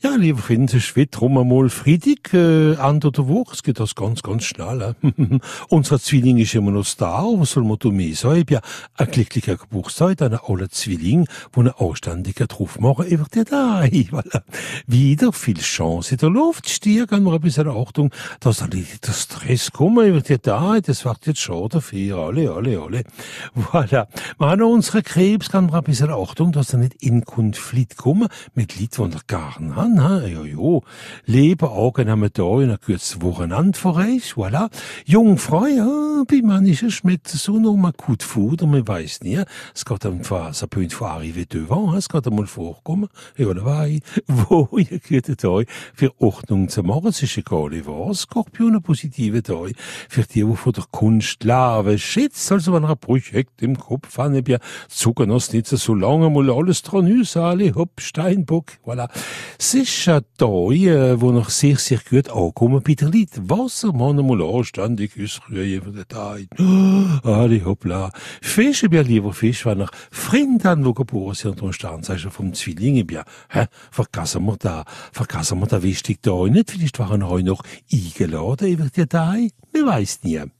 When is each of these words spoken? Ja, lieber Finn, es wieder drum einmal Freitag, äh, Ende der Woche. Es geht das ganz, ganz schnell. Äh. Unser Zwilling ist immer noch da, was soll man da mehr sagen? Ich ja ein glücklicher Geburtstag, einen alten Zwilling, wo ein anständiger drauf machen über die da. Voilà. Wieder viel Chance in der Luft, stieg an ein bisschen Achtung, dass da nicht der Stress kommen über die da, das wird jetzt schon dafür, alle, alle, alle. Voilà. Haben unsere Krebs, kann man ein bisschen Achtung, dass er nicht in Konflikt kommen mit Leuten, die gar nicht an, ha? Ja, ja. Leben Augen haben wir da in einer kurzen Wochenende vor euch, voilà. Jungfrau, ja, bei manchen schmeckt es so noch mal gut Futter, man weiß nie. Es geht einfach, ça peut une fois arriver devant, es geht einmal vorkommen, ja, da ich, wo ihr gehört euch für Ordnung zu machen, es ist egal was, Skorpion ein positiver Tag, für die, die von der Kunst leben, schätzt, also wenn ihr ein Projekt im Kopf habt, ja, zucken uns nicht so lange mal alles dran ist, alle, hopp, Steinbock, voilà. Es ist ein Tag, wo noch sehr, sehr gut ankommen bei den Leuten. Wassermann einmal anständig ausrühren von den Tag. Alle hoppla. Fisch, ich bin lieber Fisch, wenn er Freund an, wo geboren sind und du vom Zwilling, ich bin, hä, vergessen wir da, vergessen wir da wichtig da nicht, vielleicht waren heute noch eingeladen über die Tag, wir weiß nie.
Ja, 0.00 0.14
lieber 0.14 0.38
Finn, 0.38 0.66
es 0.66 0.94
wieder 0.94 1.10
drum 1.10 1.38
einmal 1.38 1.68
Freitag, 1.70 2.32
äh, 2.32 2.74
Ende 2.74 3.10
der 3.10 3.26
Woche. 3.26 3.54
Es 3.54 3.64
geht 3.64 3.80
das 3.80 3.96
ganz, 3.96 4.22
ganz 4.22 4.44
schnell. 4.44 4.94
Äh. 5.02 5.38
Unser 5.70 5.98
Zwilling 5.98 6.38
ist 6.38 6.54
immer 6.54 6.70
noch 6.70 6.86
da, 6.96 7.24
was 7.34 7.50
soll 7.50 7.64
man 7.64 7.78
da 7.80 7.88
mehr 7.88 8.14
sagen? 8.14 8.44
Ich 8.46 8.50
ja 8.50 8.60
ein 8.96 9.10
glücklicher 9.10 9.56
Geburtstag, 9.56 10.22
einen 10.22 10.38
alten 10.38 10.70
Zwilling, 10.70 11.26
wo 11.52 11.62
ein 11.62 11.72
anständiger 11.76 12.46
drauf 12.46 12.78
machen 12.78 13.06
über 13.06 13.26
die 13.34 13.42
da. 13.42 13.80
Voilà. 13.82 14.42
Wieder 14.86 15.32
viel 15.32 15.58
Chance 15.58 16.12
in 16.12 16.18
der 16.18 16.30
Luft, 16.30 16.68
stieg 16.70 17.12
an 17.12 17.26
ein 17.26 17.40
bisschen 17.40 17.66
Achtung, 17.66 18.12
dass 18.38 18.58
da 18.58 18.68
nicht 18.68 19.04
der 19.04 19.12
Stress 19.12 19.72
kommen 19.72 20.06
über 20.06 20.20
die 20.20 20.38
da, 20.40 20.78
das 20.80 21.04
wird 21.04 21.26
jetzt 21.26 21.40
schon 21.40 21.70
dafür, 21.70 22.18
alle, 22.18 22.52
alle, 22.52 22.80
alle. 22.80 23.02
Voilà. 23.56 24.06
Haben 24.38 24.62
unsere 24.62 25.02
Krebs, 25.02 25.50
kann 25.50 25.66
man 25.66 25.74
ein 25.74 25.82
bisschen 25.82 26.10
Achtung, 26.10 26.52
dass 26.52 26.72
er 26.72 26.78
nicht 26.78 27.02
in 27.02 27.24
Konflikt 27.24 27.96
kommen 27.96 28.28
mit 28.54 28.78
Leuten, 28.78 29.10
die 29.10 29.18
gar 29.26 29.60
nicht 29.60 29.87
an, 29.88 30.02
ha? 30.02 30.26
Ja, 30.26 30.44
ja. 30.44 30.80
Leben 31.26 31.68
Augen 31.68 32.10
haben 32.10 32.22
wir 32.22 32.30
da 32.30 32.60
in 32.60 32.64
einer 32.64 32.78
kurzen 32.78 33.22
Wochenende 33.22 33.78
vor 33.78 33.96
euch, 33.96 34.32
voilà. 34.32 34.70
Jungfrau, 35.04 35.66
ja, 35.66 36.24
bei 36.26 36.40
manchen 36.42 36.90
schmeckt 36.90 37.28
es 37.28 37.44
so 37.44 37.58
noch 37.58 37.76
mal 37.76 37.92
gut 37.92 38.22
Futter, 38.22 38.66
man 38.66 38.86
weiß 38.86 39.22
nie. 39.22 39.42
Es 39.74 39.84
geht 39.84 40.04
einfach, 40.06 40.52
ça 40.54 40.66
peut 40.66 40.82
une 40.82 40.90
fois 40.90 41.12
arriver 41.12 41.44
devant, 41.46 41.96
es 41.96 42.08
geht 42.08 42.26
einmal 42.26 42.46
vorkommen, 42.46 43.08
ja, 43.36 43.52
da 43.54 43.86
ich, 43.86 44.02
wo 44.26 44.68
ihr 44.76 44.98
gehört 44.98 45.44
euch 45.44 45.66
für 45.94 46.12
Ordnung 46.20 46.68
zu 46.68 46.82
machen, 46.82 47.08
es 47.08 47.22
ist 47.22 47.38
egal 47.38 47.70
was, 47.86 48.20
Skorpion 48.20 48.74
ein 48.76 48.82
positiver 48.82 49.42
Tag, 49.42 49.72
für 50.08 50.22
die, 50.22 50.44
die 50.44 50.56
von 50.56 50.72
der 50.72 50.84
Kunst 50.90 51.44
leben, 51.44 51.98
schätzt, 51.98 52.50
also 52.52 52.72
wenn 52.72 52.84
ihr 52.84 52.90
ein 52.90 52.98
Projekt 52.98 53.62
im 53.62 53.78
Kopf 53.78 54.18
habt, 54.18 54.48
ja, 54.48 54.58
zucken 54.88 55.30
uns 55.30 55.52
nicht 55.52 55.66
so 55.66 55.94
lange 55.94 56.30
mal 56.30 56.50
alles 56.50 56.82
dran 56.82 57.06
ist, 57.06 57.36
alle, 57.36 57.74
hopp, 57.74 58.00
Steinbock, 58.00 58.72
voilà. 58.84 59.08
Es 59.58 59.74
ist 59.82 60.08
ein 60.08 60.22
Tag, 60.36 61.20
wo 61.20 61.30
noch 61.30 61.50
sehr, 61.50 61.76
sehr 61.76 62.00
gut 62.08 62.28
ankommen 62.30 62.82
bei 62.82 62.94
den 62.94 63.12
Leuten. 63.12 63.48
Wassermann 63.48 64.18
einmal 64.18 64.42
anständig 64.42 65.12
ausrühren 65.22 65.82
von 65.82 65.92
den 65.92 66.08
Tag. 66.08 66.46
Alle 67.24 67.64
hoppla. 67.64 68.10
Fisch, 68.42 68.82
ich 68.82 68.90
bin 68.90 69.06
lieber 69.06 69.32
Fisch, 69.32 69.64
wenn 69.66 69.80
er 69.80 69.90
Freund 70.10 70.66
an, 70.66 70.84
wo 70.84 70.92
geboren 70.92 71.34
sind 71.34 71.62
und 71.62 71.80
du 71.82 72.30
vom 72.30 72.54
Zwilling, 72.54 72.96
ich 72.96 73.06
bin, 73.06 73.22
hä, 73.50 73.66
vergessen 73.90 74.44
wir 74.44 74.56
da, 74.56 74.84
vergessen 75.12 75.60
wir 75.60 75.66
da 75.66 75.82
wichtig 75.82 76.18
da 76.22 76.44
nicht, 76.44 76.70
vielleicht 76.70 76.98
waren 76.98 77.26
heute 77.26 77.46
noch 77.46 77.62
eingeladen 77.92 78.68
über 78.68 78.86
die 78.94 79.06
Tag, 79.06 79.50
wir 79.72 79.86
weiß 79.86 80.20
nie. 80.24 80.57